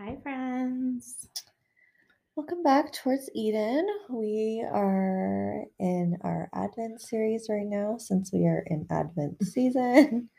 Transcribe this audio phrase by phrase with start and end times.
[0.00, 1.28] Hi, friends.
[2.36, 3.84] welcome back towards Eden.
[4.08, 10.30] We are in our Advent series right now since we are in Advent season.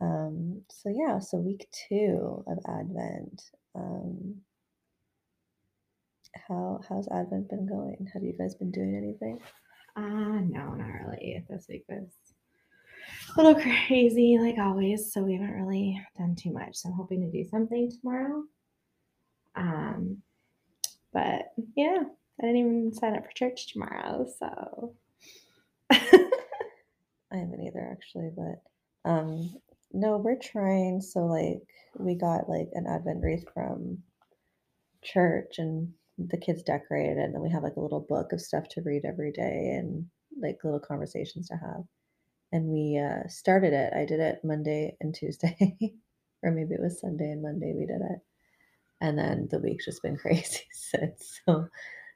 [0.00, 3.42] Um, so yeah, so week two of Advent.
[3.74, 4.36] Um,
[6.48, 8.08] how how's Advent been going?
[8.14, 9.38] Have you guys been doing anything?
[9.96, 11.44] Uh, no, not really.
[11.50, 12.08] This week was
[13.36, 15.12] a little crazy, like always.
[15.12, 16.76] So we haven't really done too much.
[16.76, 18.44] So I'm hoping to do something tomorrow.
[19.58, 20.18] Um,
[21.12, 22.02] but yeah,
[22.40, 24.26] I didn't even sign up for church tomorrow.
[24.38, 24.94] So
[25.90, 25.96] I
[27.32, 29.54] haven't either actually, but um
[29.92, 31.00] no, we're trying.
[31.00, 31.62] So like
[31.98, 33.98] we got like an Advent wreath from
[35.02, 38.40] church and the kids decorated it and then we have like a little book of
[38.40, 40.06] stuff to read every day and
[40.40, 41.84] like little conversations to have.
[42.52, 43.92] And we uh started it.
[43.94, 45.76] I did it Monday and Tuesday.
[46.42, 48.20] or maybe it was Sunday and Monday we did it.
[49.00, 51.40] And then the week's just been crazy since.
[51.46, 51.68] So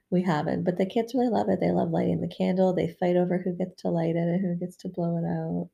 [0.09, 0.63] we haven't.
[0.63, 1.59] But the kids really love it.
[1.59, 2.73] They love lighting the candle.
[2.73, 5.69] They fight over who gets to light it and who gets to blow it out.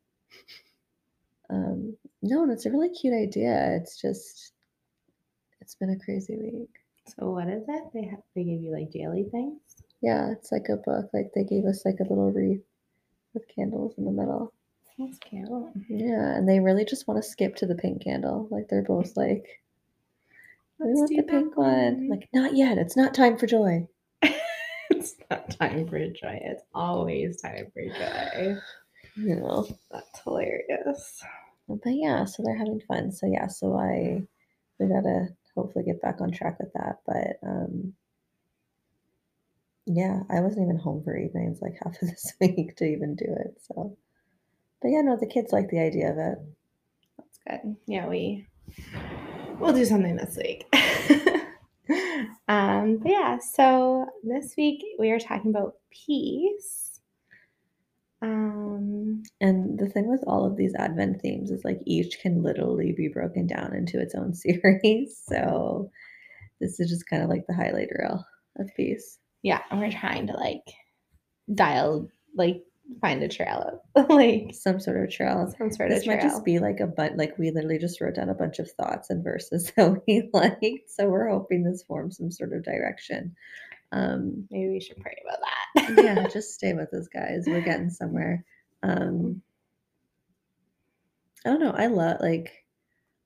[1.52, 3.76] Um, no, and it's a really cute idea.
[3.76, 4.54] It's just,
[5.62, 6.70] it's been a crazy week.
[7.18, 7.84] so what is it?
[7.94, 9.60] They have they give you like daily things.
[10.02, 11.10] Yeah, it's like a book.
[11.14, 12.64] Like they gave us like a little wreath
[13.34, 14.54] with candles in the middle.
[14.98, 15.48] That's cute.
[15.88, 18.48] Yeah, and they really just want to skip to the pink candle.
[18.52, 19.46] Like they're both like,
[20.80, 21.68] we Let's want the pink one.
[21.68, 22.10] one.
[22.10, 22.78] Like, not yet.
[22.78, 23.88] It's not time for joy.
[24.90, 26.40] it's not time for joy.
[26.42, 28.56] It's always time for joy.
[29.16, 29.68] You know.
[29.92, 31.22] That's hilarious.
[31.68, 33.12] But yeah, so they're having fun.
[33.12, 34.22] So yeah, so I
[34.80, 37.00] we gotta hopefully get back on track with that.
[37.06, 37.94] But um
[39.86, 43.26] yeah, I wasn't even home for evenings like half of this week to even do
[43.26, 43.60] it.
[43.68, 43.98] So
[44.82, 46.38] but yeah, no, the kids like the idea of it.
[47.18, 47.76] That's good.
[47.88, 48.48] Yeah, we
[49.60, 50.66] we'll do something this week.
[52.48, 57.00] um, but yeah, so this week we are talking about peace.
[58.22, 62.94] Um, And the thing with all of these Advent themes is like each can literally
[62.96, 65.22] be broken down into its own series.
[65.26, 65.90] So
[66.60, 68.26] this is just kind of like the highlight reel
[68.58, 69.18] of peace.
[69.44, 70.64] yeah, and we're trying to like
[71.54, 72.62] dial, like
[73.00, 75.54] find a trail of like Some sort of trail.
[75.58, 76.30] some sort This of might trail.
[76.30, 79.10] just be like a but like we literally just wrote down a bunch of thoughts
[79.10, 80.90] and verses that we liked.
[80.90, 83.36] So we're hoping this forms some sort of direction.
[83.92, 85.40] Um Maybe we should pray about
[85.96, 86.04] that.
[86.04, 87.46] yeah, just stay with us guys.
[87.48, 88.44] We're getting somewhere.
[88.84, 89.42] Um
[91.46, 91.72] I don't know.
[91.72, 92.52] I love like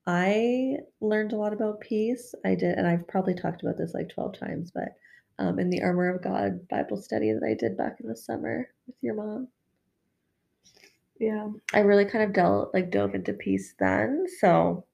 [0.06, 2.36] I learned a lot about peace.
[2.46, 4.90] I did and I've probably talked about this like 12 times, but
[5.40, 8.68] um in the Armor of God Bible study that I did back in the summer
[8.86, 9.48] with your mom.
[11.20, 11.48] Yeah.
[11.74, 14.26] I really kind of delved like dove into peace then.
[14.40, 14.86] So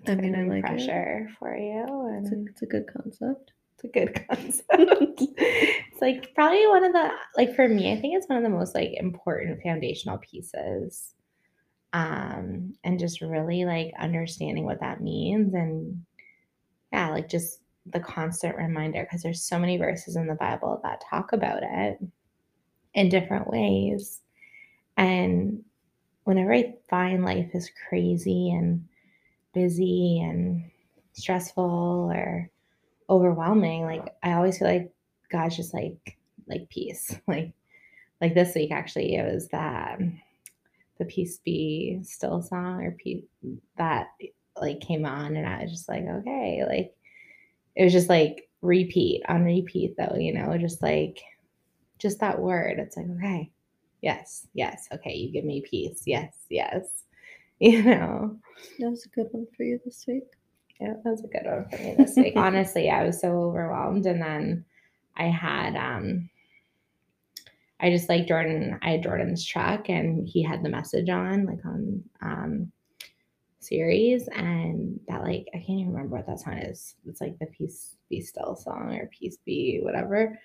[0.00, 1.30] It's I mean, I like it.
[1.38, 3.52] for you it's a, it's a good concept.
[3.74, 5.22] it's a good concept.
[5.38, 8.50] it's like probably one of the like for me, I think it's one of the
[8.56, 11.14] most like important foundational pieces.
[11.92, 16.04] Um, and just really like understanding what that means and
[16.92, 21.04] yeah, like just the constant reminder because there's so many verses in the Bible that
[21.08, 21.98] talk about it
[22.94, 24.20] in different ways.
[24.96, 25.64] And
[26.24, 28.84] whenever I find life is crazy and
[29.52, 30.70] busy and
[31.12, 32.50] stressful or
[33.10, 34.92] overwhelming, like I always feel like
[35.30, 36.16] God's just like
[36.46, 37.18] like peace.
[37.26, 37.52] Like
[38.20, 39.98] like this week actually it was that
[40.98, 43.24] the peace be still song or peace
[43.76, 44.08] that
[44.60, 46.94] like came on and I was just like, okay, like
[47.74, 51.20] it was just like repeat on repeat though, you know, just like
[52.04, 52.78] just that word.
[52.78, 53.50] It's like, okay,
[54.02, 56.02] yes, yes, okay, you give me peace.
[56.06, 56.84] Yes, yes.
[57.60, 58.36] You know.
[58.80, 60.24] That was a good one for you this week.
[60.80, 62.34] Yeah, that was a good one for me this week.
[62.36, 64.06] Honestly, I was so overwhelmed.
[64.06, 64.64] And then
[65.16, 66.28] I had um
[67.78, 71.64] I just like Jordan, I had Jordan's truck and he had the message on, like
[71.64, 72.72] on um
[73.60, 76.96] Sirius, and that like I can't even remember what that song is.
[77.06, 80.38] It's like the Peace Be Still song or Peace Be whatever.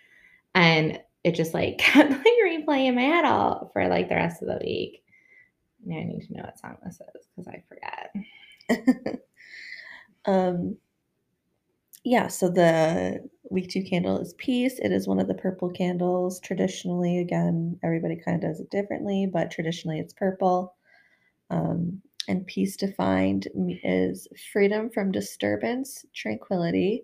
[0.54, 4.42] And it just like kept like replaying in my head all for like the rest
[4.42, 5.04] of the week.
[5.86, 9.20] Now I need to know what song this is because I forget.
[10.26, 10.78] um
[12.06, 14.80] yeah, so the week two candle is peace.
[14.80, 16.40] It is one of the purple candles.
[16.40, 20.76] Traditionally, again, everybody kind of does it differently, but traditionally it's purple.
[21.50, 23.48] Um, and peace defined
[23.84, 27.04] is freedom from disturbance, tranquility,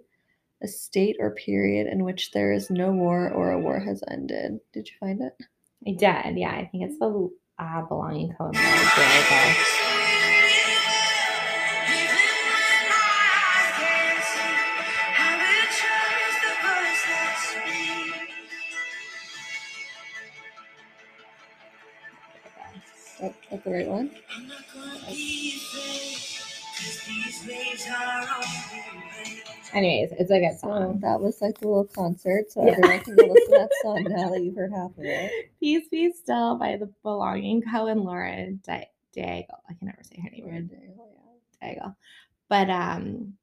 [0.65, 4.59] a state or period in which there is no war or a war has ended.
[4.73, 5.33] Did you find it?
[5.87, 6.51] I did, yeah.
[6.51, 7.29] I think it's the
[7.59, 8.51] uh, belonging to
[29.73, 30.99] Anyways, it's like a good So song.
[31.01, 32.51] that was like the little concert.
[32.51, 32.73] So Yeah.
[32.73, 35.31] everyone can go listen to that song now that you've heard half of it.
[35.59, 37.87] Peace Be Still by the Belonging Co.
[37.87, 38.87] and Lauren Di-.
[39.17, 39.45] I
[39.79, 40.69] can never say her name.
[41.61, 41.79] right.
[42.49, 43.33] But um,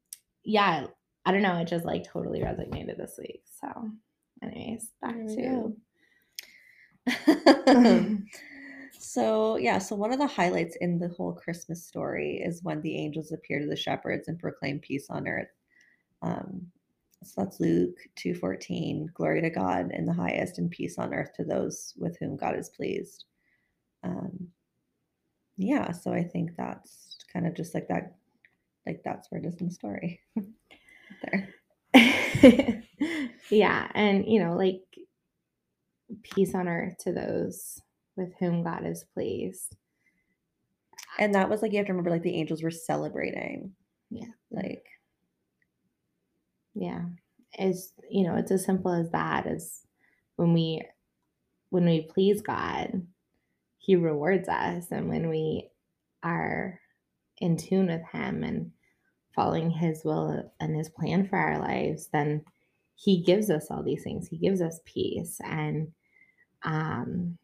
[0.44, 0.86] yeah,
[1.24, 1.56] I don't know.
[1.58, 3.42] It just like totally resonated this week.
[3.60, 3.90] So,
[4.42, 5.74] anyways, back to.
[9.02, 12.96] so yeah, so one of the highlights in the whole Christmas story is when the
[12.96, 15.48] angels appear to the shepherds and proclaim peace on earth.
[16.22, 16.68] Um,
[17.24, 19.10] so that's Luke two fourteen.
[19.14, 22.56] Glory to God in the highest, and peace on earth to those with whom God
[22.56, 23.24] is pleased.
[24.04, 24.48] Um,
[25.56, 28.14] yeah, so I think that's kind of just like that,
[28.86, 30.20] like that's where it is in the story.
[31.22, 31.54] there.
[33.50, 34.82] yeah, and you know, like
[36.22, 37.80] peace on earth to those
[38.16, 39.76] with whom God is pleased.
[41.18, 43.72] And that was like you have to remember, like the angels were celebrating.
[44.10, 44.26] Yeah.
[44.50, 44.84] Like
[46.74, 47.02] yeah
[47.58, 49.86] It's you know it's as simple as that as
[50.36, 50.82] when we
[51.70, 53.06] when we please god
[53.78, 55.68] he rewards us and when we
[56.22, 56.80] are
[57.38, 58.70] in tune with him and
[59.34, 62.42] following his will and his plan for our lives then
[62.94, 65.90] he gives us all these things he gives us peace and
[66.62, 67.36] um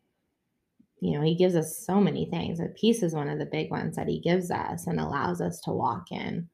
[1.00, 3.70] you know he gives us so many things but peace is one of the big
[3.70, 6.48] ones that he gives us and allows us to walk in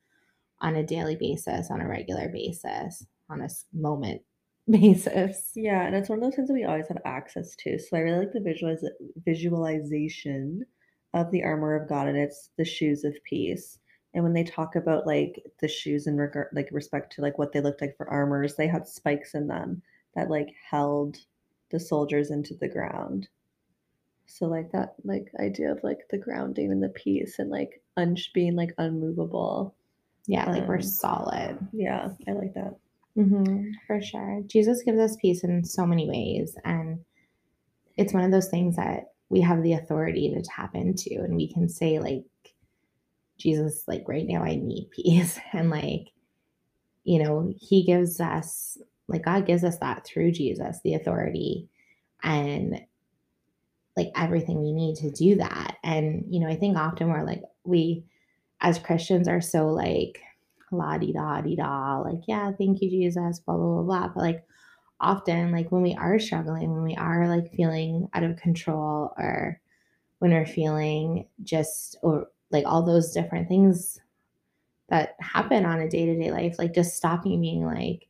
[0.64, 4.22] on a daily basis, on a regular basis, on a moment
[4.70, 5.50] basis.
[5.54, 7.78] Yeah, and it's one of those things that we always have access to.
[7.78, 10.64] So I really like the visualiz- visualization
[11.12, 13.78] of the armor of God, and it's the shoes of peace.
[14.14, 17.52] And when they talk about like the shoes in regard, like respect to like what
[17.52, 19.82] they looked like for armors, they had spikes in them
[20.14, 21.18] that like held
[21.70, 23.28] the soldiers into the ground.
[24.26, 28.16] So like that like idea of like the grounding and the peace and like un-
[28.32, 29.74] being like unmovable.
[30.26, 31.58] Yeah, like we're Um, solid.
[31.72, 32.76] Yeah, I like that.
[33.14, 34.42] hmm for sure.
[34.46, 36.56] Jesus gives us peace in so many ways.
[36.64, 37.00] And
[37.96, 41.20] it's one of those things that we have the authority to tap into.
[41.22, 42.24] And we can say, like,
[43.38, 45.38] Jesus, like, right now, I need peace.
[45.52, 46.08] And, like,
[47.04, 48.78] you know, he gives us,
[49.08, 51.68] like, God gives us that through Jesus, the authority
[52.22, 52.80] and,
[53.96, 55.76] like, everything we need to do that.
[55.84, 58.04] And, you know, I think often we're like, we,
[58.60, 60.20] as Christians, are so, like,
[60.72, 64.08] la di da di da, like, yeah, thank you, Jesus, blah, blah, blah, blah.
[64.08, 64.44] But like
[65.00, 69.60] often, like when we are struggling, when we are like feeling out of control, or
[70.18, 73.98] when we're feeling just, or like all those different things
[74.88, 78.08] that happen on a day to day life, like just stopping being like,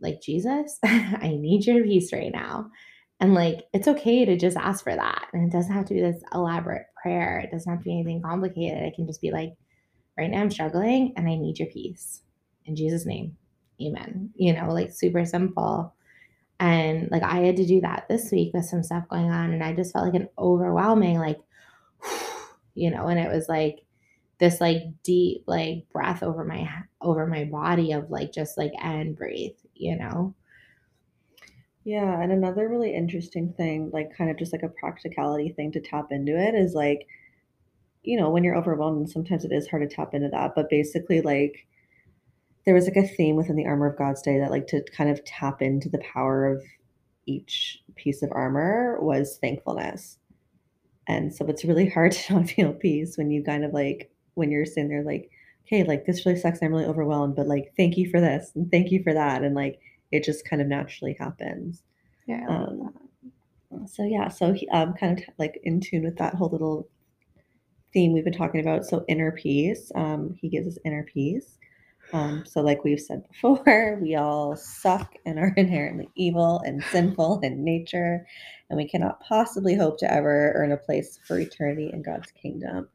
[0.00, 2.70] like, Jesus, I need your peace right now.
[3.20, 5.26] And like, it's okay to just ask for that.
[5.32, 7.40] And it doesn't have to be this elaborate prayer.
[7.40, 8.82] It doesn't have to be anything complicated.
[8.82, 9.54] It can just be like,
[10.16, 12.22] right now I'm struggling and I need your peace.
[12.64, 13.36] In Jesus' name,
[13.80, 14.30] amen.
[14.36, 15.94] You know, like super simple.
[16.60, 19.52] And like I had to do that this week with some stuff going on.
[19.52, 21.38] And I just felt like an overwhelming, like,
[22.74, 23.80] you know, and it was like
[24.38, 26.68] this like deep like breath over my
[27.00, 30.34] over my body of like just like and breathe, you know.
[31.88, 35.80] Yeah, and another really interesting thing, like kind of just like a practicality thing to
[35.80, 37.06] tap into it is like,
[38.02, 40.54] you know, when you're overwhelmed, sometimes it is hard to tap into that.
[40.54, 41.66] But basically, like,
[42.64, 45.10] there was like a theme within the Armor of God's Day that, like, to kind
[45.10, 46.62] of tap into the power of
[47.26, 50.18] each piece of armor was thankfulness.
[51.06, 54.50] And so it's really hard to not feel peace when you kind of like, when
[54.50, 55.30] you're sitting there, like,
[55.66, 56.60] okay, like, this really sucks.
[56.62, 59.42] I'm really overwhelmed, but like, thank you for this and thank you for that.
[59.42, 61.82] And like, it just kind of naturally happens.
[62.26, 62.46] Yeah.
[62.48, 62.94] Um,
[63.86, 66.88] so yeah, so he, um, kind of like in tune with that whole little
[67.92, 68.84] theme we've been talking about.
[68.84, 71.58] So inner peace, um, he gives us inner peace.
[72.12, 77.40] Um, so like we've said before, we all suck and are inherently evil and sinful
[77.40, 78.26] in nature,
[78.70, 82.88] and we cannot possibly hope to ever earn a place for eternity in God's kingdom.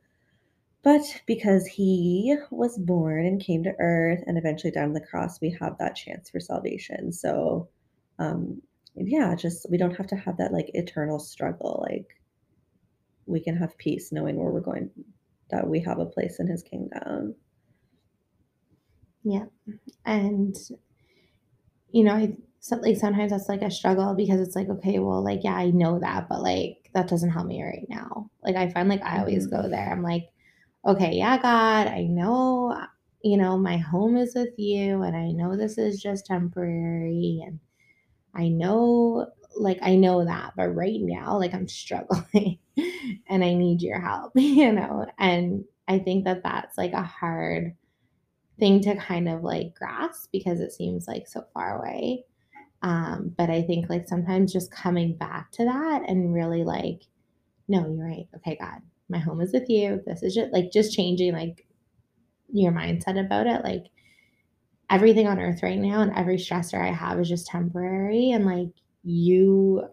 [0.84, 5.40] But because he was born and came to earth and eventually died on the cross,
[5.40, 7.14] we have that chance for salvation.
[7.14, 7.70] So
[8.20, 8.62] um,
[8.96, 11.86] yeah, just we don't have to have that like eternal struggle.
[11.90, 12.20] Like
[13.26, 14.90] we can have peace knowing where we're going,
[15.50, 17.36] that we have a place in his kingdom.
[19.24, 19.46] Yeah.
[20.06, 20.56] And
[21.92, 25.24] you know, I so, like sometimes that's like a struggle because it's like, okay, well,
[25.24, 28.30] like, yeah, I know that, but like that doesn't help me right now.
[28.44, 29.92] Like I find like I always go there.
[29.92, 30.30] I'm like,
[30.86, 32.78] okay, yeah, God, I know,
[33.22, 37.60] you know, my home is with you and I know this is just temporary and
[38.36, 42.60] I know like I know that, but right now, like I'm struggling.
[43.30, 45.06] and I need your help, you know?
[45.20, 47.76] And I think that that's like a hard
[48.60, 52.26] thing to kind of like grasp because it seems like so far away.
[52.82, 57.04] Um, but I think like sometimes just coming back to that and really like,
[57.68, 58.28] no, you're right.
[58.38, 60.02] Okay, God, my home is with you.
[60.06, 61.66] This is just like just changing like
[62.52, 63.64] your mindset about it.
[63.64, 63.86] Like
[64.90, 68.32] everything on earth right now and every stressor I have is just temporary.
[68.32, 68.70] And like
[69.04, 69.84] you,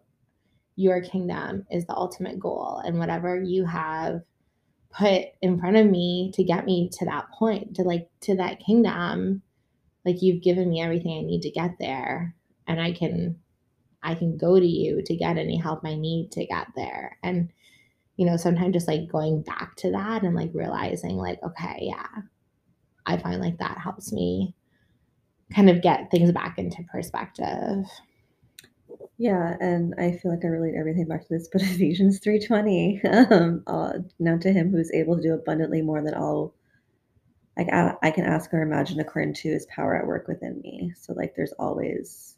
[0.77, 2.83] your kingdom is the ultimate goal.
[2.85, 4.21] And whatever you have
[4.91, 8.61] put in front of me to get me to that point, to like to that
[8.61, 9.43] kingdom,
[10.05, 12.35] like you've given me everything I need to get there.
[12.67, 13.37] And I can
[14.03, 17.19] I can go to you to get any help I need to get there.
[17.23, 17.51] And
[18.21, 22.07] you know, sometimes just like going back to that and like realizing like, okay, yeah,
[23.07, 24.55] I find like that helps me
[25.55, 27.87] kind of get things back into perspective.
[29.17, 33.63] Yeah, and I feel like I relate everything back to this, but Ephesians 3:20, um,
[33.67, 36.55] uh, now to him who is able to do abundantly more than all
[37.57, 40.93] like I, I can ask or imagine according to his power at work within me.
[41.01, 42.37] So like there's always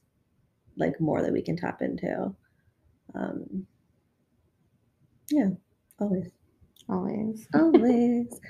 [0.77, 2.33] like more that we can tap into.
[3.17, 3.67] Um,
[5.31, 5.51] yeah,
[6.01, 6.31] always.
[6.89, 7.47] Always.
[7.55, 8.41] Always.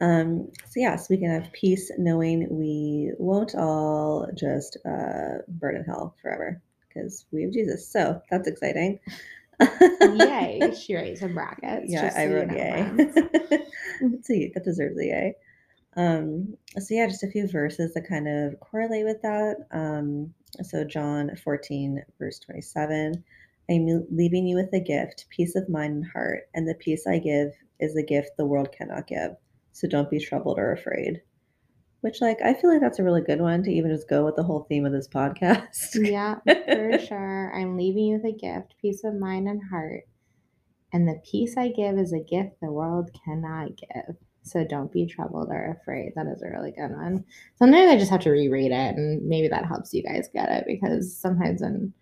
[0.00, 5.76] um, so yeah, so we can have peace knowing we won't all just uh, burn
[5.76, 7.88] in hell forever because we have Jesus.
[7.90, 8.98] So that's exciting.
[9.60, 10.74] yay.
[10.78, 11.86] She writes some brackets.
[11.86, 13.06] Yeah, I so wrote you know,
[13.48, 14.20] yay.
[14.22, 15.34] See, that deserves a yay.
[15.96, 19.66] Um, so yeah, just a few verses that kind of correlate with that.
[19.70, 23.24] Um, so John 14, verse 27.
[23.68, 27.18] I'm leaving you with a gift, peace of mind and heart, and the peace I
[27.18, 29.32] give is a gift the world cannot give.
[29.72, 31.22] So don't be troubled or afraid.
[32.00, 34.36] Which, like, I feel like that's a really good one to even just go with
[34.36, 35.94] the whole theme of this podcast.
[35.94, 37.52] yeah, for sure.
[37.54, 40.04] I'm leaving you with a gift, peace of mind and heart.
[40.92, 44.16] And the peace I give is a gift the world cannot give.
[44.42, 46.12] So don't be troubled or afraid.
[46.14, 47.24] That is a really good one.
[47.56, 50.64] Sometimes I just have to reread it, and maybe that helps you guys get it
[50.68, 51.92] because sometimes when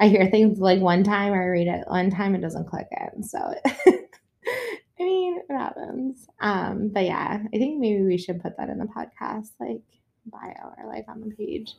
[0.00, 2.88] I hear things like one time or I read it one time, it doesn't click
[2.90, 3.22] in.
[3.22, 6.26] So, I mean, it happens.
[6.40, 9.82] Um, but yeah, I think maybe we should put that in the podcast, like
[10.26, 11.74] bio or like on the page,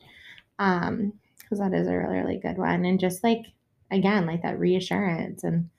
[0.58, 2.84] um, because that is a really really good one.
[2.84, 3.46] And just like
[3.90, 5.70] again, like that reassurance and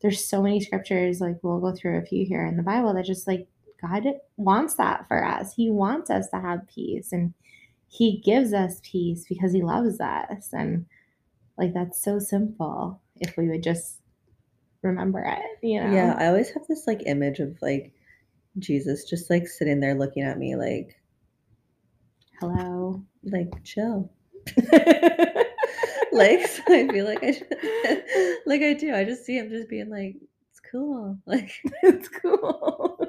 [0.00, 3.04] there's so many scriptures like we'll go through a few here in the bible that
[3.04, 3.46] just like
[3.80, 4.04] god
[4.36, 7.32] wants that for us he wants us to have peace and
[7.88, 10.86] he gives us peace because he loves us and
[11.60, 13.98] like that's so simple if we would just
[14.82, 17.92] remember it you know Yeah, I always have this like image of like
[18.58, 20.96] Jesus just like sitting there looking at me like
[22.40, 24.10] hello like chill.
[26.12, 28.94] like so I feel like I should, like I do.
[28.94, 30.16] I just see him just being like,
[30.50, 31.18] it's cool.
[31.26, 31.50] Like
[31.82, 32.99] it's cool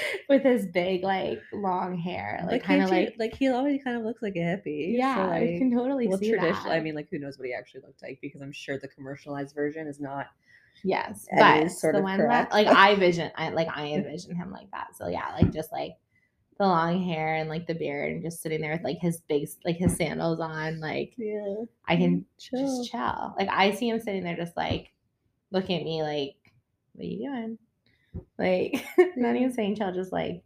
[0.28, 3.96] with his big like long hair like, like kind of like like he already kind
[3.96, 4.96] of looks like a hippie.
[4.96, 7.38] yeah So i can like totally well see traditional that I mean like who knows
[7.38, 10.26] what he actually looked like because I'm sure the commercialized version is not
[10.84, 12.50] Yes, but sort the of one correct.
[12.50, 14.96] that like I vision, I like I envision him like that.
[14.96, 15.92] So yeah, like just like
[16.58, 19.48] the long hair and like the beard and just sitting there with like his big
[19.64, 20.80] like his sandals on.
[20.80, 21.64] Like yeah.
[21.86, 22.60] I can chill.
[22.60, 23.34] just chill.
[23.38, 24.92] Like I see him sitting there just like
[25.50, 26.36] looking at me like,
[26.92, 27.58] what are you doing?
[28.38, 28.84] Like
[29.16, 30.42] not even saying chill, just like,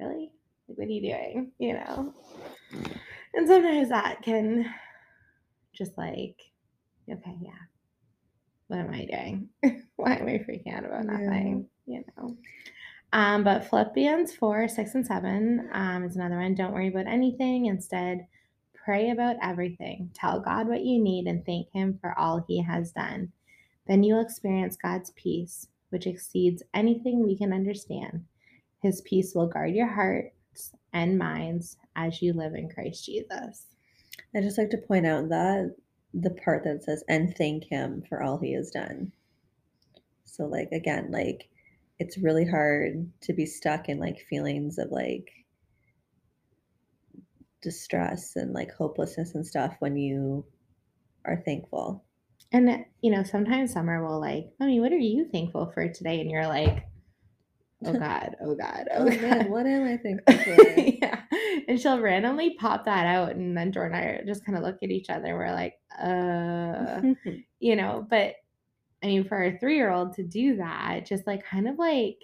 [0.00, 0.32] really?
[0.68, 1.52] Like what are you doing?
[1.58, 2.14] You know?
[3.34, 4.66] And sometimes that can
[5.74, 6.36] just like,
[7.10, 7.52] okay, yeah.
[8.68, 9.48] What am I doing?
[9.96, 11.18] Why am I freaking out about Yeah.
[11.18, 11.68] nothing?
[11.86, 12.36] You know.
[13.12, 16.54] Um, but Philippians 4, 6, and 7 um, is another one.
[16.54, 17.66] Don't worry about anything.
[17.66, 18.26] Instead,
[18.74, 20.10] pray about everything.
[20.14, 23.32] Tell God what you need and thank Him for all He has done.
[23.86, 28.24] Then you'll experience God's peace, which exceeds anything we can understand.
[28.82, 33.66] His peace will guard your hearts and minds as you live in Christ Jesus.
[34.34, 35.74] I just like to point out that
[36.14, 39.12] the part that says and thank him for all he has done.
[40.24, 41.48] So like again, like
[41.98, 45.30] it's really hard to be stuck in like feelings of like
[47.62, 50.44] distress and like hopelessness and stuff when you
[51.24, 52.04] are thankful.
[52.52, 56.20] And you know, sometimes Summer will like, Mommy, what are you thankful for today?
[56.20, 56.84] And you're like,
[57.84, 59.20] Oh God, oh God, oh, Oh God.
[59.22, 60.80] man, what am I thankful for?
[60.80, 61.20] yeah.
[61.68, 63.34] And she'll randomly pop that out.
[63.34, 65.34] And then Jordan and I just kind of look at each other.
[65.36, 67.02] We're like, uh,
[67.60, 68.34] you know, but
[69.02, 72.18] I mean, for a three year old to do that, just like kind of like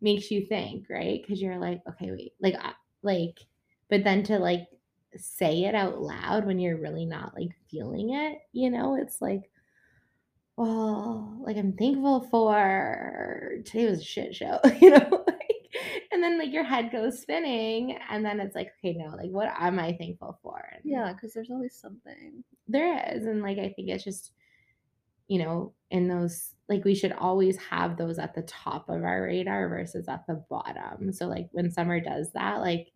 [0.00, 1.20] makes you think, right?
[1.20, 2.56] Because you're like, okay, wait, like,
[3.02, 3.38] like,
[3.90, 4.66] but then to like
[5.16, 9.50] say it out loud when you're really not like feeling it, you know, it's like,
[10.56, 15.24] well, like I'm thankful for today was a shit show, you know?
[15.26, 15.70] Like,
[16.12, 19.48] and then like your head goes spinning, and then it's like, okay, no, like what
[19.58, 20.62] am I thankful for?
[20.72, 22.44] And Yeah, because there's always something.
[22.68, 23.24] there is.
[23.26, 24.32] And like I think it's just,
[25.28, 29.22] you know, in those like we should always have those at the top of our
[29.22, 31.12] radar versus at the bottom.
[31.12, 32.92] So like when summer does that, like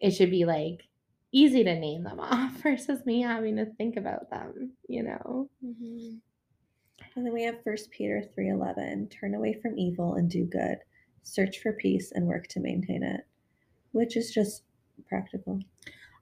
[0.00, 0.87] it should be like
[1.32, 5.48] easy to name them off versus me having to think about them, you know?
[5.64, 6.16] Mm-hmm.
[7.16, 10.78] And then we have First Peter 3:11, turn away from evil and do good.
[11.22, 13.26] Search for peace and work to maintain it,
[13.92, 14.62] which is just
[15.08, 15.60] practical.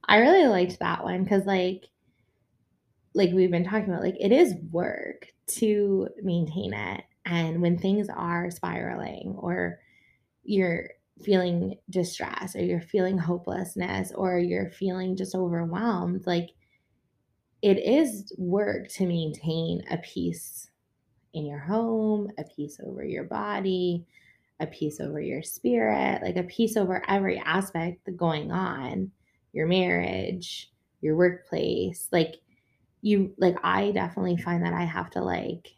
[0.04, 1.84] I really liked that one because like
[3.14, 7.04] like we've been talking about, like it is work to maintain it.
[7.24, 9.80] And when things are spiraling or
[10.44, 10.90] you're
[11.22, 16.50] feeling distress or you're feeling hopelessness or you're feeling just overwhelmed, like
[17.62, 20.70] it is work to maintain a peace
[21.32, 24.04] in your home, a peace over your body,
[24.60, 29.10] a peace over your spirit, like a peace over every aspect going on,
[29.52, 30.70] your marriage,
[31.00, 32.08] your workplace.
[32.12, 32.36] Like
[33.02, 35.74] you like I definitely find that I have to like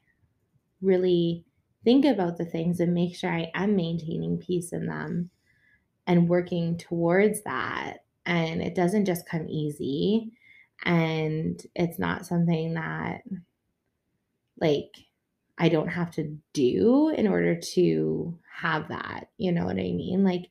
[0.80, 1.44] really
[1.84, 5.30] think about the things and make sure I am maintaining peace in them
[6.06, 7.98] and working towards that.
[8.26, 10.32] And it doesn't just come easy.
[10.84, 13.22] And it's not something that,
[14.60, 14.96] like,
[15.56, 19.30] I don't have to do in order to have that.
[19.38, 20.24] You know what I mean?
[20.24, 20.50] Like,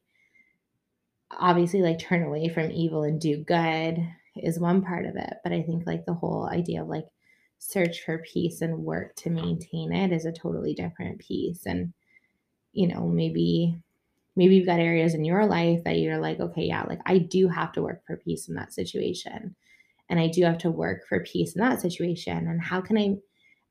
[1.32, 4.00] obviously, like, turn away from evil and do good
[4.36, 5.36] is one part of it.
[5.44, 7.06] But I think, like, the whole idea of like
[7.60, 11.66] search for peace and work to maintain it is a totally different piece.
[11.66, 11.94] And,
[12.74, 13.80] you know, maybe
[14.36, 17.48] maybe you've got areas in your life that you're like, okay, yeah, like I do
[17.50, 19.56] have to work for peace in that situation.
[20.10, 22.48] And I do have to work for peace in that situation.
[22.48, 23.16] And how can I,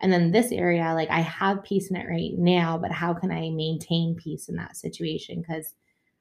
[0.00, 3.30] and then this area, like I have peace in it right now, but how can
[3.30, 5.40] I maintain peace in that situation?
[5.40, 5.72] Because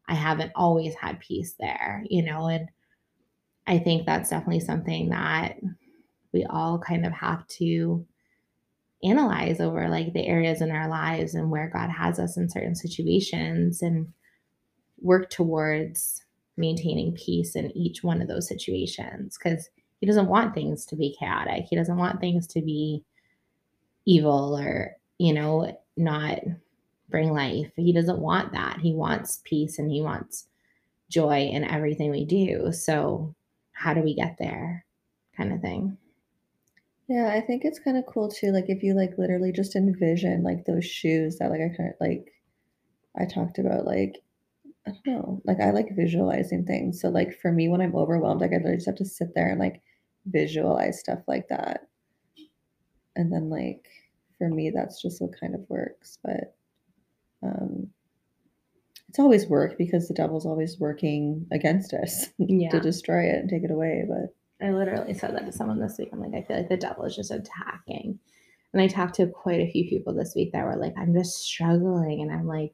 [0.08, 2.48] I haven't always had peace there, you know?
[2.48, 2.70] And
[3.66, 5.58] I think that's definitely something that
[6.36, 8.06] we all kind of have to
[9.04, 12.76] analyze over like the areas in our lives and where God has us in certain
[12.76, 14.12] situations and
[15.02, 16.24] work towards
[16.58, 19.70] maintaining peace in each one of those situations because
[20.02, 21.66] he doesn't want things to be chaotic.
[21.70, 23.04] He doesn't want things to be
[24.06, 26.40] evil or, you know, not
[27.10, 27.72] bring life.
[27.78, 28.80] He doesn't want that.
[28.82, 30.48] He wants peace and he wants
[31.10, 32.74] joy in everything we do.
[32.74, 33.34] So,
[33.72, 34.86] how do we get there?
[35.38, 35.98] Kind of thing.
[37.08, 38.52] Yeah, I think it's kind of cool too.
[38.52, 41.96] Like if you like literally just envision like those shoes that like I kind of
[42.02, 42.34] like
[43.18, 44.24] I talked about like
[44.88, 47.02] I don't know, like I like visualizing things.
[47.02, 49.50] So like for me when I'm overwhelmed, like I literally just have to sit there
[49.50, 49.82] and like
[50.28, 51.88] visualize stuff like that.
[53.16, 53.88] And then like
[54.38, 56.18] for me that's just what kind of works.
[56.24, 56.56] But
[57.44, 57.90] um
[59.10, 62.70] it's always work because the devil's always working against us Yeah.
[62.72, 64.04] to destroy it and take it away.
[64.08, 66.10] But I literally said that to someone this week.
[66.14, 68.20] I'm like, I feel like the devil is just attacking.
[68.74, 71.38] And I talked to quite a few people this week that were like, I'm just
[71.42, 72.22] struggling.
[72.22, 72.74] And I'm like,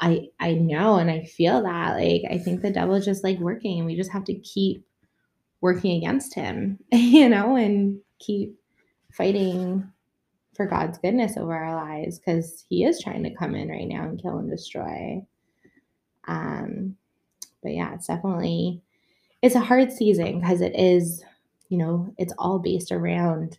[0.00, 1.96] I I know and I feel that.
[1.96, 4.86] Like I think the devil is just like working and we just have to keep
[5.60, 8.58] working against him, you know, and keep
[9.12, 9.90] fighting
[10.54, 14.04] for God's goodness over our lives because he is trying to come in right now
[14.04, 15.24] and kill and destroy.
[16.28, 16.96] Um
[17.62, 18.83] but yeah, it's definitely
[19.44, 21.22] it's a hard season because it is,
[21.68, 23.58] you know, it's all based around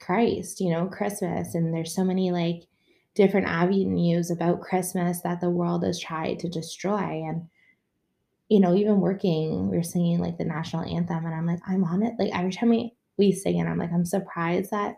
[0.00, 1.54] Christ, you know, Christmas.
[1.54, 2.62] And there's so many like
[3.14, 7.22] different avenues about Christmas that the world has tried to destroy.
[7.28, 7.50] And,
[8.48, 11.84] you know, even working, we are singing like the national anthem, and I'm like, I'm
[11.84, 12.14] on it.
[12.18, 14.94] Like every time we, we sing it, I'm like, I'm surprised that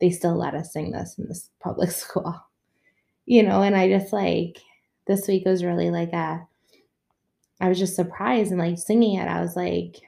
[0.00, 2.34] they still let us sing this in this public school,
[3.26, 4.56] you know, and I just like,
[5.06, 6.48] this week was really like a,
[7.64, 9.26] I was just surprised and like singing it.
[9.26, 10.02] I was like,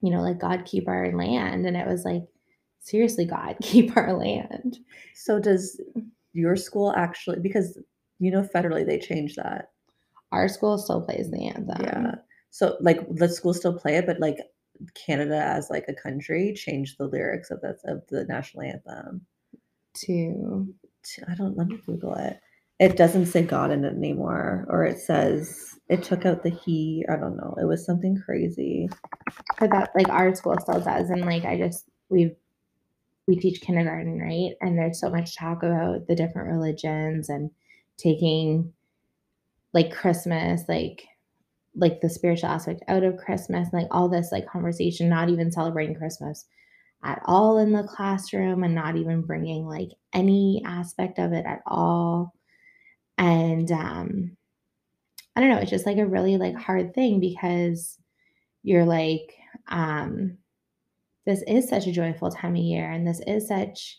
[0.00, 1.66] you know, like God keep our land.
[1.66, 2.24] And it was like,
[2.80, 4.78] seriously, God keep our land.
[5.14, 5.80] so does
[6.32, 7.78] your school actually because
[8.18, 9.70] you know federally they changed that.
[10.32, 11.80] Our school still plays the anthem.
[11.80, 12.14] Yeah.
[12.50, 14.38] So like the school still play it, but like
[14.94, 19.20] Canada as like a country changed the lyrics of that of the national anthem.
[19.98, 22.40] To to- I don't let me Google it.
[22.78, 27.04] It doesn't say God in it anymore, or it says it took out the he.
[27.08, 27.56] I don't know.
[27.60, 28.88] It was something crazy.
[29.60, 31.10] but that like our school still does.
[31.10, 32.34] And like I just we've
[33.26, 34.54] we teach kindergarten, right?
[34.60, 37.50] And there's so much talk about the different religions and
[37.96, 38.72] taking
[39.72, 41.04] like Christmas, like
[41.76, 45.96] like the spiritual aspect out of Christmas, like all this like conversation, not even celebrating
[45.96, 46.46] Christmas
[47.02, 51.60] at all in the classroom and not even bringing like any aspect of it at
[51.66, 52.32] all.
[53.18, 54.36] And um
[55.36, 57.98] I don't know, it's just like a really like hard thing because
[58.62, 59.34] you're like
[59.68, 60.38] um
[61.26, 63.98] this is such a joyful time of year and this is such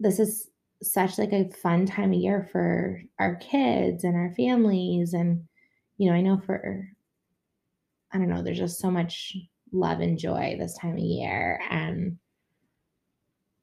[0.00, 0.48] this is
[0.82, 5.14] such like a fun time of year for our kids and our families.
[5.14, 5.44] And
[5.98, 6.88] you know i know for
[8.12, 9.36] i don't know there's just so much
[9.72, 12.18] love and joy this time of year and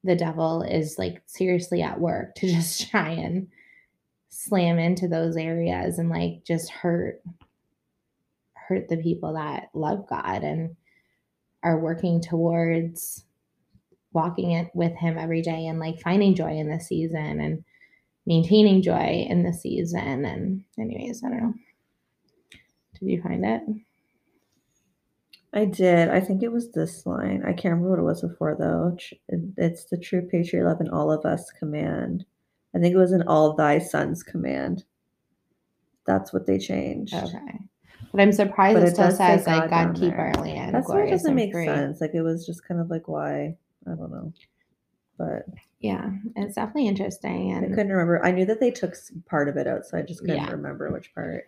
[0.04, 3.48] the devil is like seriously at work to just try and
[4.32, 7.22] slam into those areas and like just hurt
[8.54, 10.76] hurt the people that love god and
[11.64, 13.24] are working towards
[14.14, 17.64] walking it with him every day and like finding joy in the season and
[18.26, 20.26] maintaining joy in the season.
[20.26, 21.54] And anyways, I don't know.
[23.00, 23.62] Did you find it?
[25.54, 26.10] I did.
[26.10, 27.44] I think it was this line.
[27.44, 28.98] I can't remember what it was before though.
[29.58, 32.26] It's the true patriot love in all of us command.
[32.76, 34.86] I think it was in all thy sons command.
[36.06, 37.14] That's what they changed.
[37.14, 37.60] Okay.
[38.12, 40.34] But I'm surprised but it, it still says like God, keep there.
[40.36, 40.76] our land.
[40.76, 41.66] That's why it doesn't make free.
[41.66, 42.02] sense.
[42.02, 43.56] Like it was just kind of like why
[43.88, 44.34] I don't know,
[45.18, 45.46] but
[45.80, 47.52] yeah, it's definitely interesting.
[47.52, 48.24] And I couldn't remember.
[48.24, 48.96] I knew that they took
[49.28, 50.52] part of it out, so I just couldn't yeah.
[50.52, 51.46] remember which part.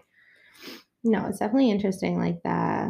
[1.03, 2.17] No, it's definitely interesting.
[2.17, 2.89] Like that,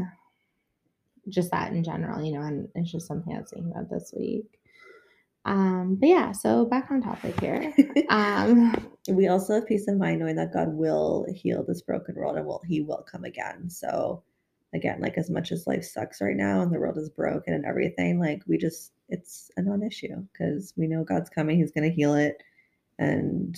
[1.29, 4.13] just that in general, you know, and it's just something I was thinking about this
[4.15, 4.59] week.
[5.45, 7.73] Um, but yeah, so back on topic here.
[8.09, 8.75] Um,
[9.07, 12.45] we also have peace of mind knowing that God will heal this broken world and
[12.45, 13.69] will He will come again.
[13.69, 14.21] So
[14.73, 17.65] again, like as much as life sucks right now and the world is broken and
[17.65, 22.13] everything, like we just it's a non-issue because we know God's coming, He's gonna heal
[22.13, 22.43] it.
[22.99, 23.55] And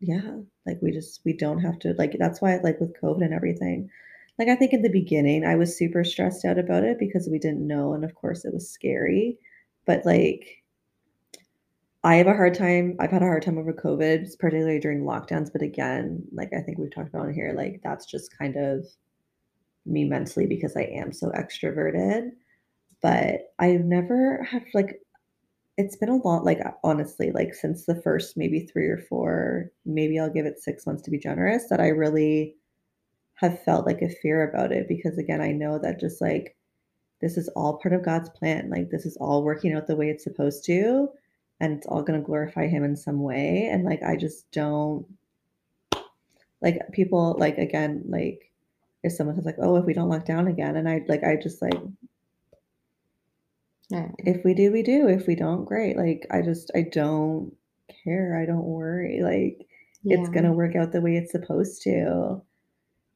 [0.00, 0.36] yeah,
[0.66, 3.90] like we just we don't have to like that's why like with COVID and everything.
[4.38, 7.38] Like I think in the beginning I was super stressed out about it because we
[7.38, 9.38] didn't know and of course it was scary.
[9.86, 10.62] But like
[12.02, 12.96] I have a hard time.
[12.98, 15.52] I've had a hard time over COVID, particularly during lockdowns.
[15.52, 18.86] But again, like I think we've talked about here, like that's just kind of
[19.86, 22.30] me mentally because I am so extroverted.
[23.02, 25.00] But I've never had like
[25.78, 30.18] it's been a lot like honestly like since the first maybe 3 or 4 maybe
[30.20, 32.56] I'll give it 6 months to be generous that I really
[33.36, 36.56] have felt like a fear about it because again I know that just like
[37.20, 40.08] this is all part of God's plan like this is all working out the way
[40.08, 41.08] it's supposed to
[41.60, 45.06] and it's all going to glorify him in some way and like I just don't
[46.62, 48.50] like people like again like
[49.02, 51.36] if someone says like, "Oh, if we don't lock down again," and I like, I
[51.36, 51.80] just like,
[53.88, 54.08] yeah.
[54.18, 55.08] if we do, we do.
[55.08, 55.96] If we don't, great.
[55.96, 57.54] Like, I just, I don't
[58.04, 58.38] care.
[58.40, 59.20] I don't worry.
[59.22, 59.66] Like,
[60.02, 60.18] yeah.
[60.18, 62.42] it's gonna work out the way it's supposed to.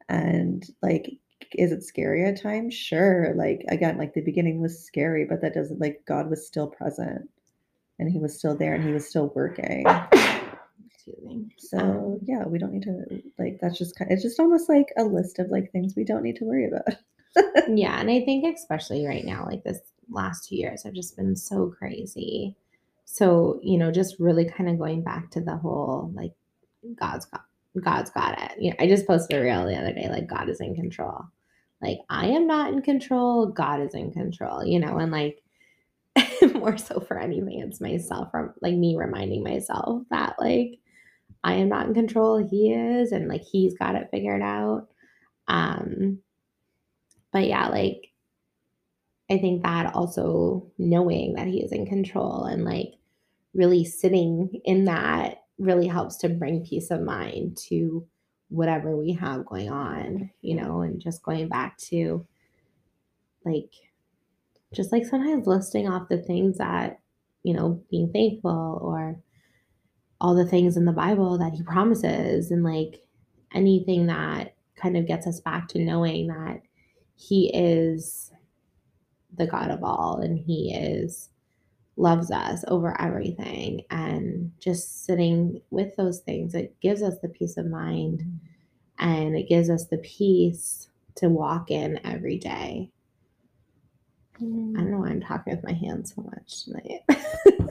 [0.09, 1.19] And like,
[1.59, 2.75] is it scary at times?
[2.75, 3.35] Sure.
[3.37, 7.29] Like again, like the beginning was scary, but that doesn't like God was still present,
[7.99, 9.87] and He was still there, and He was still working.
[11.59, 14.93] So yeah, we don't need to like that's just kind of, it's just almost like
[14.97, 16.97] a list of like things we don't need to worry about.
[17.69, 21.37] yeah, and I think especially right now, like this last two years have just been
[21.37, 22.57] so crazy.
[23.05, 26.33] So, you know, just really kind of going back to the whole like
[26.95, 27.45] God's got
[27.81, 28.61] God's got it.
[28.61, 31.25] You know, I just posted a reel the other day, like God is in control.
[31.85, 35.42] Like I am not in control, God is in control, you know, and like
[36.55, 40.79] more so for anything, it's myself from like me reminding myself that like
[41.42, 42.38] I am not in control.
[42.38, 44.88] He is, and like he's got it figured out.
[45.47, 46.20] Um,
[47.33, 48.12] but yeah, like
[49.31, 52.94] I think that also knowing that he is in control and like
[53.55, 58.07] really sitting in that really helps to bring peace of mind to
[58.48, 62.26] whatever we have going on, you know, and just going back to
[63.44, 63.70] like
[64.72, 67.00] just like sometimes listing off the things that,
[67.42, 69.16] you know, being thankful or
[70.20, 73.00] all the things in the Bible that he promises and like
[73.54, 76.61] anything that kind of gets us back to knowing that
[77.16, 78.33] he is
[79.37, 81.30] the God of all and he is
[81.96, 87.57] loves us over everything and just sitting with those things it gives us the peace
[87.57, 88.22] of mind
[88.98, 92.90] and it gives us the peace to walk in every day.
[94.42, 94.76] Mm.
[94.76, 97.70] I don't know why I'm talking with my hands so much tonight.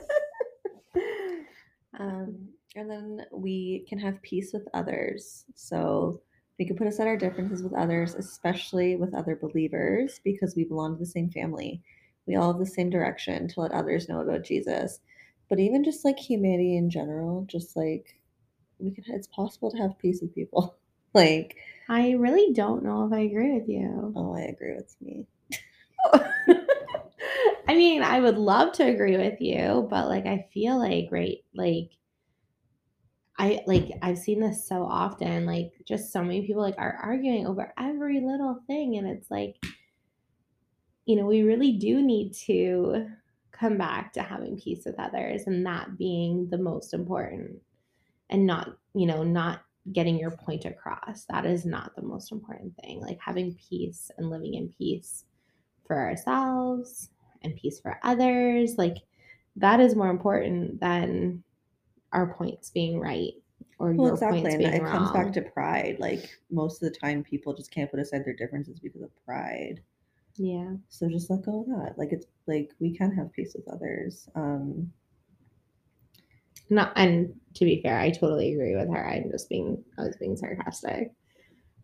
[1.98, 5.44] Um, and then we can have peace with others.
[5.54, 6.20] So
[6.58, 10.94] we can put aside our differences with others, especially with other believers, because we belong
[10.94, 11.82] to the same family.
[12.26, 15.00] We all have the same direction to let others know about Jesus.
[15.48, 18.18] But even just like humanity in general, just like
[18.78, 20.76] we can, it's possible to have peace with people.
[21.14, 21.56] like,
[21.88, 24.12] I really don't know if I agree with you.
[24.16, 25.26] Oh, I agree with me.
[27.68, 31.38] I mean, I would love to agree with you, but like I feel like right
[31.54, 31.90] like
[33.38, 37.46] I like I've seen this so often like just so many people like are arguing
[37.46, 39.56] over every little thing and it's like
[41.06, 43.08] you know, we really do need to
[43.52, 47.62] come back to having peace with others and that being the most important
[48.30, 51.24] and not, you know, not getting your point across.
[51.26, 53.00] That is not the most important thing.
[53.00, 55.24] Like having peace and living in peace
[55.86, 57.10] for ourselves
[57.42, 58.96] and peace for others, like
[59.56, 61.44] that is more important than
[62.12, 63.34] our points being right
[63.78, 64.28] or Well, your exactly.
[64.28, 65.98] points And being it comes back to pride.
[65.98, 69.82] Like most of the time, people just can't put aside their differences because of pride.
[70.36, 70.74] Yeah.
[70.88, 71.94] So just let go of that.
[71.98, 74.28] Like it's like we can have peace with others.
[74.34, 74.92] Um,
[76.70, 79.06] Not and to be fair, I totally agree with her.
[79.06, 81.12] I'm just being I was being sarcastic.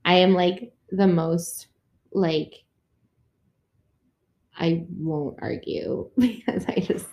[0.04, 1.68] I am like the most
[2.12, 2.54] like
[4.56, 7.08] I won't argue because I just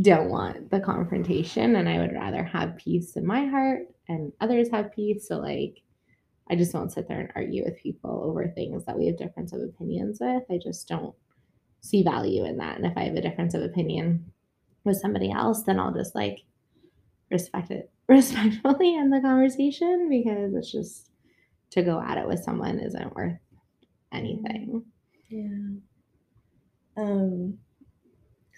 [0.00, 4.70] don't want the confrontation and I would rather have peace in my heart and others
[4.70, 5.28] have peace.
[5.28, 5.82] So like
[6.50, 9.52] I just won't sit there and argue with people over things that we have difference
[9.52, 10.42] of opinions with.
[10.50, 11.14] I just don't
[11.80, 12.76] see value in that.
[12.76, 14.32] And if I have a difference of opinion
[14.84, 16.44] with somebody else, then I'll just like
[17.30, 21.10] respect it respectfully end the conversation because it's just
[21.70, 23.38] to go at it with someone isn't worth
[24.12, 24.84] anything.
[25.28, 25.78] yeah.
[26.96, 27.58] Um.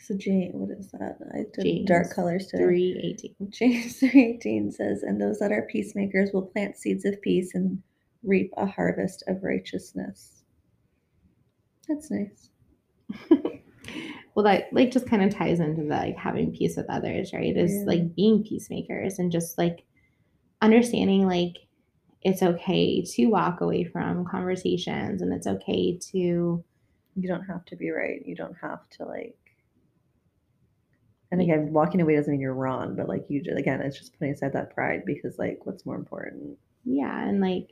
[0.05, 1.17] So Jane, what is that?
[1.33, 2.65] I did James dark colors today.
[2.65, 3.35] Three eighteen.
[3.51, 7.83] James 318 says, And those that are peacemakers will plant seeds of peace and
[8.23, 10.43] reap a harvest of righteousness.
[11.89, 12.51] That's nice.
[14.35, 17.57] well, that like just kind of ties into the like having peace with others, right?
[17.57, 17.85] Is Yeah.
[17.87, 19.85] like being peacemakers and just like
[20.61, 21.57] understanding like
[22.23, 26.19] it's okay to walk away from conversations and it's okay to
[27.17, 28.25] You don't have to be right.
[28.25, 29.37] You don't have to like.
[31.33, 34.35] And again, walking away doesn't mean you're wrong, but like you, again, it's just putting
[34.35, 36.57] aside that pride because like, what's more important?
[36.85, 37.71] yeah, and like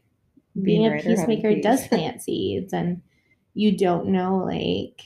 [0.62, 3.03] being, a right or having peacemaker does plant seeds and
[3.55, 5.03] you don't know like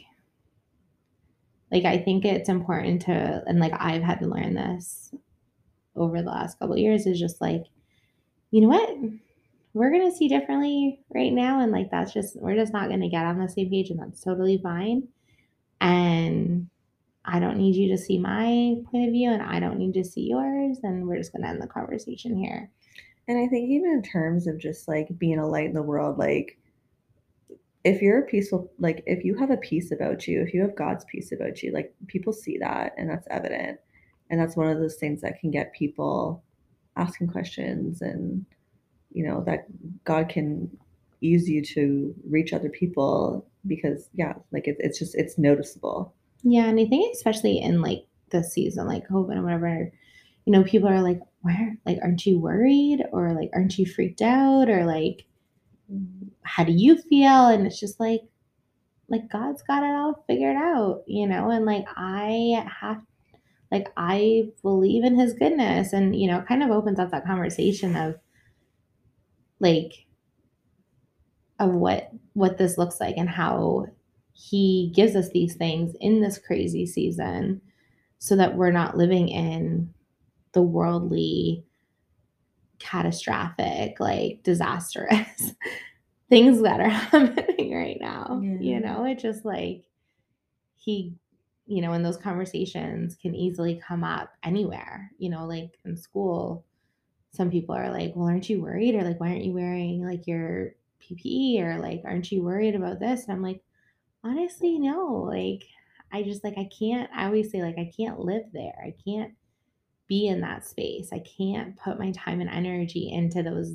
[1.73, 5.13] like i think it's important to and like i've had to learn this
[5.97, 7.65] over the last couple of years is just like
[8.51, 8.97] you know what?
[9.75, 13.27] We're gonna see differently right now and like that's just we're just not gonna get
[13.27, 15.09] on the same page and that's totally fine.
[15.81, 16.69] And
[17.27, 20.05] i don't need you to see my point of view and i don't need to
[20.05, 22.71] see yours and we're just gonna end the conversation here
[23.29, 26.19] And I think even in terms of just like being a light in the world,
[26.19, 26.59] like
[27.85, 30.77] if you're a peaceful, like if you have a peace about you, if you have
[30.77, 33.81] God's peace about you, like people see that and that's evident.
[34.31, 36.45] And that's one of those things that can get people
[36.97, 38.45] asking questions and,
[39.13, 39.67] you know, that
[40.05, 40.77] God can
[41.21, 46.15] use you to reach other people because, yeah, like it, it's just, it's noticeable.
[46.47, 49.93] Yeah, and I think especially in like this season, like COVID and whatever,
[50.47, 53.05] you know, people are like, where like aren't you worried?
[53.13, 54.71] Or like aren't you freaked out?
[54.71, 55.27] Or like,
[56.43, 57.49] how do you feel?
[57.49, 58.23] And it's just like
[59.09, 63.03] like God's got it all figured out, you know, and like I have
[63.73, 67.97] like I believe in his goodness and you know, kind of opens up that conversation
[67.97, 68.17] of
[69.61, 70.07] like
[71.59, 73.87] of what what this looks like and how
[74.39, 77.59] he gives us these things in this crazy season
[78.19, 79.93] so that we're not living in
[80.53, 81.65] the worldly
[82.79, 85.53] catastrophic like disastrous
[86.29, 88.39] things that are happening right now.
[88.43, 88.59] Yeah.
[88.61, 89.85] you know it just like
[90.75, 91.15] he
[91.67, 96.67] you know in those conversations can easily come up anywhere you know like in school
[97.33, 98.95] some people are like well aren't you worried?
[98.95, 103.01] or like why aren't you wearing like your ppe or like aren't you worried about
[103.01, 103.25] this?
[103.25, 103.63] and i'm like
[104.27, 105.65] honestly no like
[106.13, 109.33] i just like i can't i always say like i can't live there i can't
[110.09, 113.75] be in that space i can't put my time and energy into those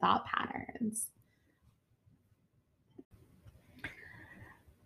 [0.00, 1.08] thought patterns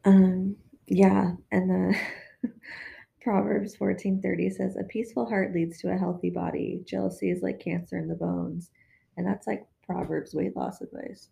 [0.04, 1.98] Um, yeah, and the
[3.22, 6.82] Proverbs 14:30 says a peaceful heart leads to a healthy body.
[6.86, 8.70] Jealousy is like cancer in the bones.
[9.16, 11.28] And that's like Proverbs weight loss advice.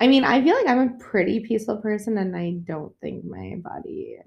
[0.00, 3.56] I mean, I feel like I'm a pretty peaceful person and I don't think my
[3.56, 4.18] body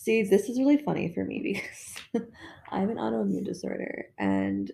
[0.00, 2.22] See, this is really funny for me because
[2.70, 4.70] I have an autoimmune disorder and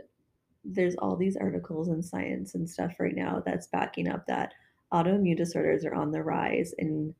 [0.64, 4.52] there's all these articles in science and stuff right now that's backing up that
[4.92, 7.14] autoimmune disorders are on the rise in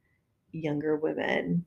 [0.52, 1.64] younger women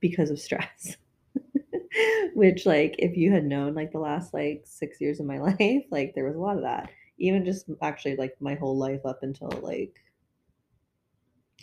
[0.00, 0.96] because of stress.
[2.34, 5.84] Which like if you had known like the last like 6 years of my life,
[5.90, 6.90] like there was a lot of that.
[7.18, 9.94] Even just actually like my whole life up until like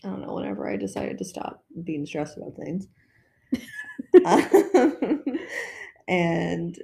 [0.04, 2.88] I don't know, whenever I decided to stop being stressed about things.
[4.26, 5.24] um,
[6.08, 6.78] and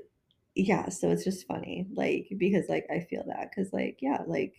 [0.56, 4.56] yeah, so it's just funny, like, because like I feel that because like, yeah, like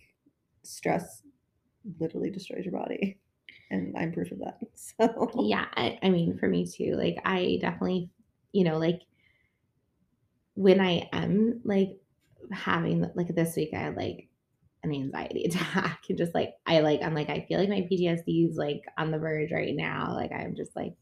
[0.63, 1.23] stress
[1.99, 3.19] literally destroys your body.
[3.71, 4.59] And I'm proof of that.
[4.75, 6.95] So Yeah, I, I mean, for me too.
[6.97, 8.09] Like, I definitely,
[8.53, 9.01] you know, like
[10.55, 11.97] when I am like
[12.51, 14.27] having like this week, I like
[14.83, 18.49] an anxiety attack and just like I like I'm like I feel like my PTSD
[18.49, 20.13] is like on the verge right now.
[20.13, 20.93] Like I'm just like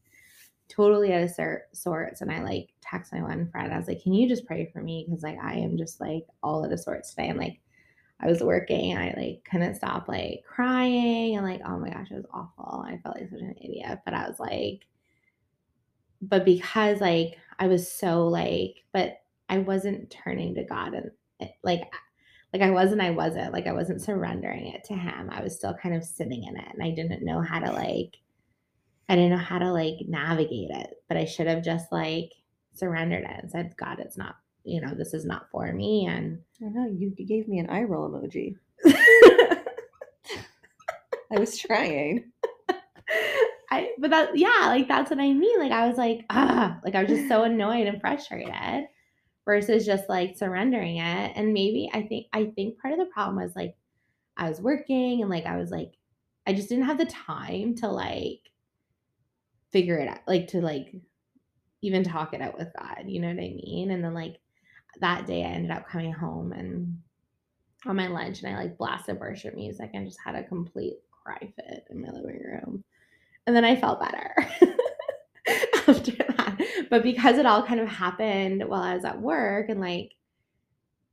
[0.68, 2.20] totally out of sor- sorts.
[2.20, 3.72] And I like text my one friend.
[3.72, 6.24] I was like, "Can you just pray for me?" Because like I am just like
[6.42, 7.28] all out of sorts today.
[7.28, 7.60] And like
[8.20, 12.10] I was working and I like couldn't stop like crying and like oh my gosh,
[12.10, 12.84] it was awful.
[12.86, 14.00] I felt like such an idiot.
[14.04, 14.86] But I was like,
[16.22, 21.48] but because like I was so like, but I wasn't turning to God and eh,
[21.64, 21.82] like
[22.52, 25.30] like I wasn't I wasn't like I wasn't surrendering it to him.
[25.30, 28.16] I was still kind of sitting in it and I didn't know how to like
[29.08, 32.32] I didn't know how to like navigate it, but I should have just like
[32.72, 36.06] surrendered it and said, God, it's not, you know, this is not for me.
[36.06, 38.54] And I know you gave me an eye roll emoji.
[41.32, 42.30] I was trying.
[43.72, 45.58] I, but that, yeah, like that's what I mean.
[45.58, 48.86] Like I was like, ah, like I was just so annoyed and frustrated
[49.44, 51.32] versus just like surrendering it.
[51.34, 53.76] And maybe I think, I think part of the problem was like
[54.36, 55.92] I was working and like I was like,
[56.46, 58.40] I just didn't have the time to like
[59.72, 60.94] figure it out, like to like
[61.82, 63.04] even talk it out with God.
[63.06, 63.90] You know what I mean?
[63.90, 64.36] And then like
[65.00, 66.98] that day I ended up coming home and
[67.86, 71.38] on my lunch and I like blasted worship music and just had a complete cry
[71.56, 72.84] fit in my living room.
[73.46, 74.34] And then I felt better
[75.88, 76.29] after.
[76.90, 80.12] But because it all kind of happened while I was at work and like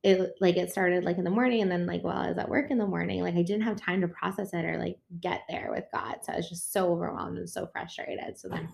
[0.03, 2.49] it like it started like in the morning and then like while I was at
[2.49, 5.41] work in the morning, like I didn't have time to process it or like get
[5.49, 6.17] there with God.
[6.23, 8.37] So I was just so overwhelmed and so frustrated.
[8.39, 8.69] So then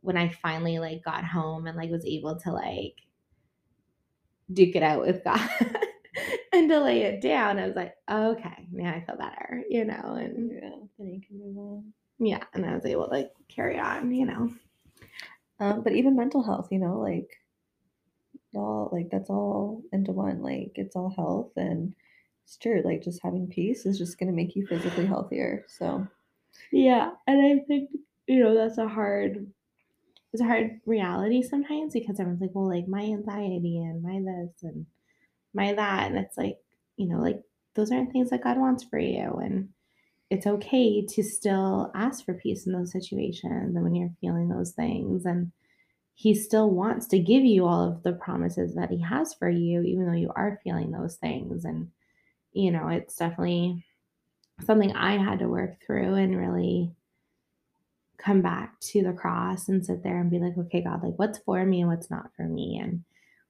[0.00, 3.02] when I finally like got home and like was able to like
[4.52, 5.48] duke it out with God
[6.52, 10.16] and to lay it down, I was like, okay, now I feel better, you know,
[10.20, 11.92] and Yeah, then you can move on.
[12.18, 14.52] yeah, and I was able to carry on, you know.
[15.60, 17.30] Um, but even mental health, you know, like
[18.54, 20.42] all like that's all into one.
[20.42, 21.94] Like it's all health and
[22.44, 22.82] it's true.
[22.84, 25.64] Like just having peace is just gonna make you physically healthier.
[25.68, 26.06] So
[26.72, 27.90] Yeah, and I think
[28.26, 29.52] you know that's a hard
[30.32, 34.62] it's a hard reality sometimes because everyone's like, well, like my anxiety and my this
[34.62, 34.86] and
[35.54, 36.58] my that, and it's like,
[36.96, 37.42] you know, like
[37.74, 39.70] those aren't things that God wants for you, and
[40.30, 44.72] it's okay to still ask for peace in those situations and when you're feeling those
[44.72, 45.52] things, and
[46.14, 49.82] He still wants to give you all of the promises that He has for you,
[49.82, 51.90] even though you are feeling those things, and
[52.52, 53.84] you know, it's definitely
[54.64, 56.92] something I had to work through and really
[58.16, 61.38] come back to the cross and sit there and be like, okay, God, like what's
[61.38, 62.80] for me and what's not for me.
[62.82, 63.04] And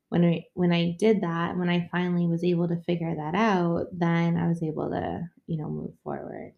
[0.08, 3.86] when I when I did that, when I finally was able to figure that out,
[3.92, 6.54] then I was able to, you know, move forward.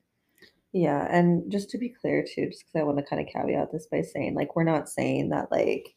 [0.73, 3.73] Yeah, and just to be clear too, just because I want to kind of caveat
[3.73, 5.95] this by saying like we're not saying that like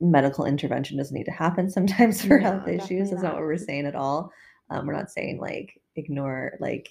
[0.00, 3.10] medical intervention doesn't need to happen sometimes for No, health issues.
[3.10, 3.34] That's not not.
[3.34, 4.32] what we're saying at all.
[4.70, 6.88] Um, we're not saying like ignore like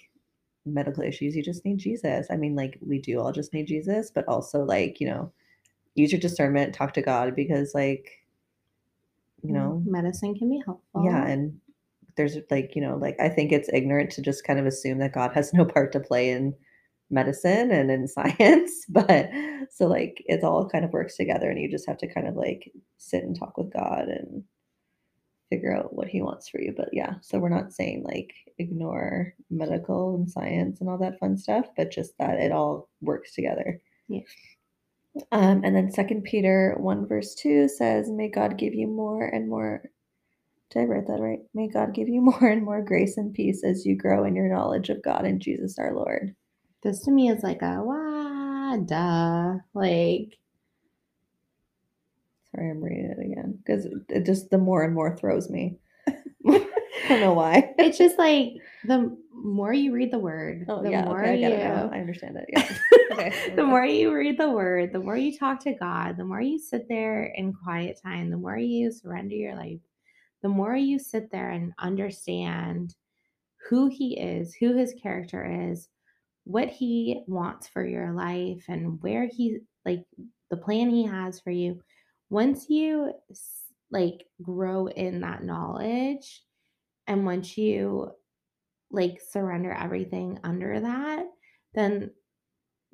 [0.66, 1.36] medical issues.
[1.36, 2.28] You just need Jesus.
[2.32, 5.32] I mean, like we do all just need Jesus, but also like, you know,
[5.96, 8.10] use your discernment, talk to God because like,
[9.44, 11.04] you know, medicine can be helpful.
[11.06, 11.60] yeah, and
[12.16, 15.14] there's like, you know, like I think it's ignorant to just kind of assume that
[15.14, 16.54] God has no part to play in
[17.10, 19.30] medicine and in science, but
[19.70, 22.36] so like it all kind of works together and you just have to kind of
[22.36, 24.44] like sit and talk with God and
[25.50, 26.74] figure out what he wants for you.
[26.76, 31.38] But yeah, so we're not saying like ignore medical and science and all that fun
[31.38, 33.80] stuff, but just that it all works together.
[34.08, 34.22] Yeah.
[35.32, 39.48] Um, and then Second Peter one verse two says, "May God give you more and
[39.48, 39.84] more."
[40.74, 41.40] Did I write that right?
[41.54, 44.54] May God give you more and more grace and peace as you grow in your
[44.54, 46.36] knowledge of God and Jesus our Lord.
[46.82, 49.60] This to me is like a wah duh.
[49.74, 50.40] Like
[52.56, 55.78] Sorry, I'm reading it again because it just the more and more throws me.
[56.48, 57.74] I don't know why.
[57.78, 58.54] it's just like
[58.86, 61.60] the more you read the word, Oh the yeah, more okay, I you get it
[61.60, 61.90] now.
[61.92, 62.46] I understand it.
[62.50, 62.78] Yeah.
[63.12, 63.56] Okay.
[63.56, 66.58] the more you read the word, the more you talk to God, the more you
[66.58, 69.80] sit there in quiet time, the more you surrender your life,
[70.44, 72.94] the more you sit there and understand
[73.68, 75.90] who He is, who His character is,
[76.44, 80.06] what He wants for your life, and where He, like,
[80.52, 81.82] the plan He has for you.
[82.30, 83.14] Once you,
[83.90, 86.44] like, grow in that knowledge,
[87.08, 88.12] and once you,
[88.92, 91.26] like, surrender everything under that,
[91.74, 92.12] then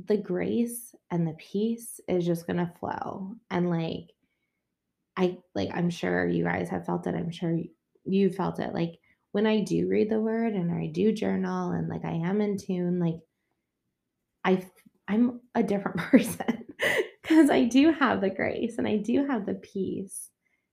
[0.06, 3.36] the grace and the peace is just going to flow.
[3.50, 4.12] And like,
[5.20, 7.14] I like, I'm sure you guys have felt it.
[7.14, 7.60] I'm sure
[8.06, 8.74] you felt it.
[8.74, 8.94] Like,
[9.34, 12.58] when I do read the word and I do journal and like I am in
[12.58, 13.20] tune, like,
[14.46, 14.66] I
[15.08, 16.66] I'm a different person
[17.22, 20.30] because I do have the grace and I do have the peace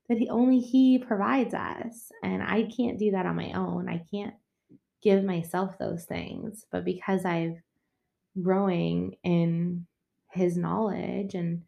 [0.08, 3.88] that he only he provides us and I can't do that on my own.
[3.88, 4.34] I can't
[5.02, 7.56] give myself those things, but because I've
[8.40, 9.86] growing in
[10.30, 11.62] his knowledge and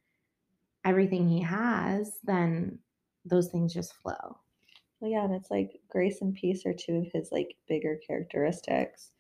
[0.89, 2.79] everything he has, then
[3.25, 4.39] those things just flow.
[5.01, 9.11] Well, yeah, and it's like grace and peace are two of his like bigger characteristics.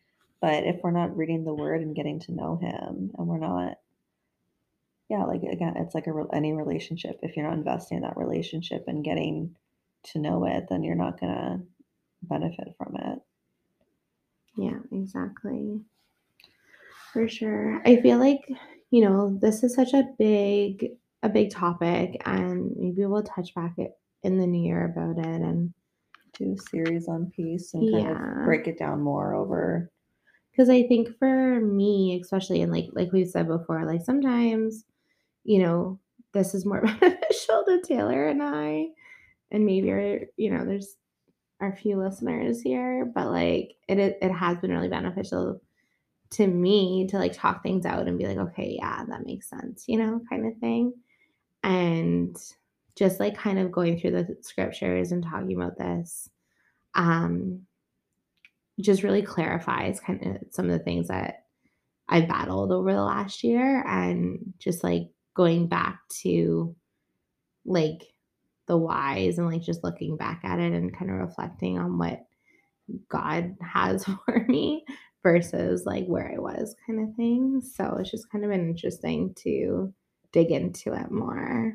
[0.41, 3.79] But if we're not reading the word and getting to know him and we're not
[5.09, 7.19] yeah, like again, it's like a any relationship.
[7.23, 9.57] If you're not investing in that relationship and getting
[10.05, 11.61] to know it, then you're not going to
[12.23, 13.19] benefit from it.
[14.57, 15.81] Yeah, exactly.
[17.13, 17.81] For sure.
[17.87, 18.41] I feel like,
[18.91, 20.91] you know, this is such a big
[21.23, 23.93] a big topic and maybe we'll touch back it
[24.23, 25.73] in the new year about it and
[26.35, 29.91] do a series on peace and kind of break it down more over
[30.59, 34.85] because I think for me, especially and like like we've said before, like sometimes,
[35.45, 36.01] you know,
[36.35, 38.89] this is more beneficial to Taylor and I,
[39.53, 40.97] and maybe our, you know, there's
[41.61, 45.61] our few listeners here, but like it it has been really beneficial
[46.31, 49.85] to me to like talk things out and be like, okay, yeah, that makes sense,
[49.87, 50.93] you know, kind of thing.
[51.63, 52.37] And
[52.97, 56.29] just like kind of going through the scriptures and talking about this,
[56.95, 57.63] um,
[58.81, 61.45] just really clarifies kind of some of the things that
[62.09, 66.75] I battled over the last year and just like going back to
[67.65, 68.03] like
[68.67, 72.25] the whys and like just looking back at it and kind of reflecting on what
[73.09, 74.85] God has for me
[75.23, 77.61] versus like where I was kind of thing.
[77.61, 79.93] So it's just kind of been interesting to
[80.33, 81.75] dig into it more.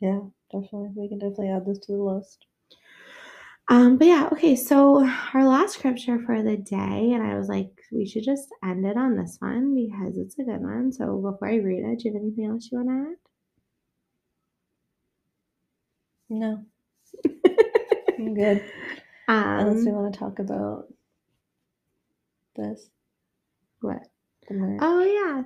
[0.00, 0.20] Yeah,
[0.50, 0.90] definitely.
[0.94, 2.46] We can definitely add this to the list.
[3.68, 7.70] Um, but yeah, okay, so our last scripture for the day, and I was like,
[7.92, 10.92] we should just end it on this one because it's a good one.
[10.92, 13.16] So before I read it, do you have anything else you want to add?
[16.30, 16.64] No.
[18.18, 18.64] I'm good.
[19.28, 20.86] Um, Unless we want to talk about
[22.56, 22.90] this.
[23.80, 24.02] what?
[24.50, 25.42] Oh yeah.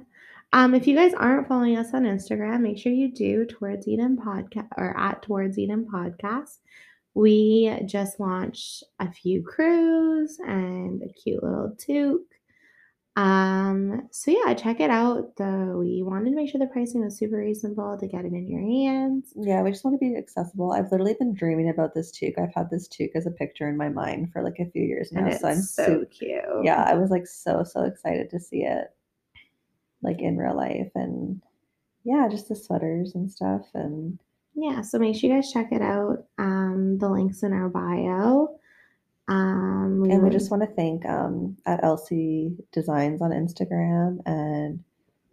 [0.55, 4.17] Um, if you guys aren't following us on Instagram, make sure you do towards Eden
[4.17, 6.59] podcast or at towards Eden podcast.
[7.13, 12.21] We just launched a few crews and a cute little toque.
[13.17, 15.35] Um, so yeah, check it out.
[15.35, 18.49] The we wanted to make sure the pricing was super reasonable to get it in
[18.49, 19.33] your hands.
[19.35, 20.71] Yeah, we just want to be accessible.
[20.71, 22.39] I've literally been dreaming about this toque.
[22.39, 25.11] I've had this toque as a picture in my mind for like a few years
[25.11, 25.29] now.
[25.33, 26.45] So I'm so so cute.
[26.63, 28.93] yeah, I was like so so excited to see it
[30.05, 31.43] like in real life and
[32.05, 34.19] yeah, just the sweaters and stuff and
[34.55, 36.25] Yeah, so make sure you guys check it out.
[36.39, 38.59] Um, the links in our bio.
[39.27, 44.85] Um, and we just want to thank um at Elsie Designs on Instagram and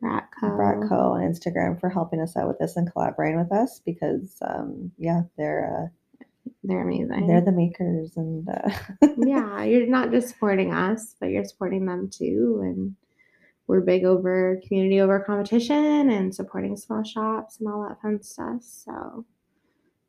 [0.01, 0.43] Bratco.
[0.43, 4.91] Bratco on Instagram for helping us out with this and collaborating with us because um
[4.97, 5.91] yeah, they're
[6.63, 7.27] They're uh, amazing.
[7.27, 8.71] they're the makers and uh,
[9.17, 12.61] yeah, you're not just supporting us, but you're supporting them too.
[12.63, 12.95] And
[13.71, 18.61] we're big over community over competition and supporting small shops and all that fun stuff.
[18.61, 19.25] So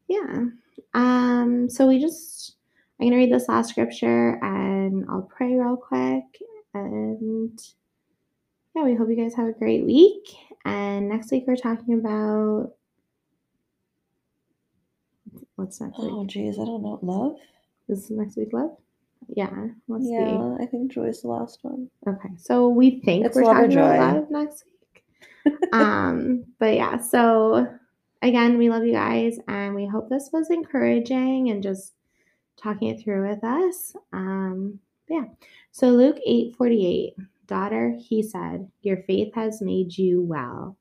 [0.08, 0.46] yeah.
[0.94, 2.56] Um, so we just
[3.00, 6.24] I'm gonna read this last scripture and I'll pray real quick.
[6.74, 7.56] And
[8.74, 10.34] yeah, we hope you guys have a great week.
[10.64, 12.72] And next week we're talking about
[15.54, 16.10] what's next week?
[16.10, 16.98] oh geez, I don't know.
[17.00, 17.36] Love?
[17.88, 18.76] Is next week love?
[19.34, 20.10] Yeah, let's see.
[20.10, 21.88] Yeah, I think Joy's the last one.
[22.06, 24.64] Okay, so we think It's we're talking about love next
[25.44, 25.58] week.
[25.72, 27.66] um, but yeah, so
[28.20, 31.94] again, we love you guys, and we hope this was encouraging and just
[32.56, 33.96] talking it through with us.
[34.12, 34.78] Um,
[35.08, 35.24] yeah,
[35.70, 37.14] so Luke eight forty eight,
[37.46, 40.76] daughter, he said, your faith has made you well.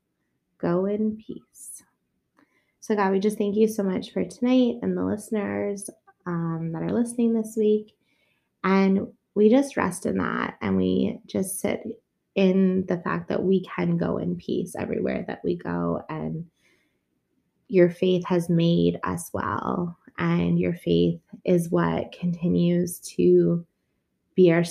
[0.58, 1.82] Go in peace.
[2.80, 5.88] So God, we just thank you so much for tonight and the listeners
[6.26, 7.94] um, that are listening this week.
[8.64, 11.82] And we just rest in that and we just sit
[12.34, 16.02] in the fact that we can go in peace everywhere that we go.
[16.08, 16.46] And
[17.68, 19.96] your faith has made us well.
[20.18, 23.66] And your faith is what continues to
[24.34, 24.64] be our,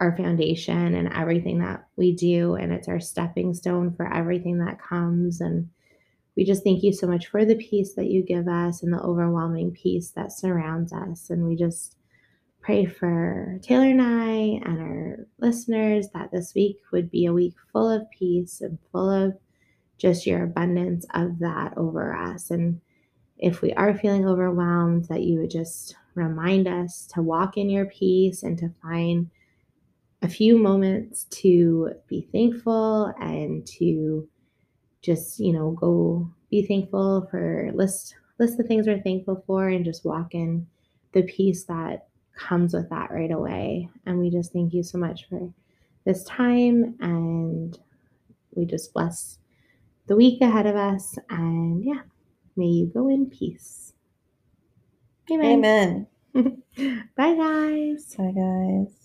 [0.00, 2.54] our foundation and everything that we do.
[2.54, 5.40] And it's our stepping stone for everything that comes.
[5.40, 5.68] And
[6.36, 9.00] we just thank you so much for the peace that you give us and the
[9.00, 11.30] overwhelming peace that surrounds us.
[11.30, 11.96] And we just
[12.68, 17.54] pray for Taylor and I and our listeners that this week would be a week
[17.72, 19.32] full of peace and full of
[19.96, 22.50] just your abundance of that over us.
[22.50, 22.78] And
[23.38, 27.86] if we are feeling overwhelmed, that you would just remind us to walk in your
[27.86, 29.30] peace and to find
[30.20, 34.28] a few moments to be thankful and to
[35.00, 39.86] just, you know, go be thankful for list list the things we're thankful for and
[39.86, 40.66] just walk in
[41.12, 42.07] the peace that
[42.38, 43.88] comes with that right away.
[44.06, 45.52] And we just thank you so much for
[46.04, 47.78] this time and
[48.54, 49.38] we just bless
[50.06, 52.02] the week ahead of us and yeah,
[52.56, 53.92] may you go in peace.
[55.44, 55.66] Amen.
[56.34, 58.16] Bye guys.
[58.16, 58.97] Bye, guys.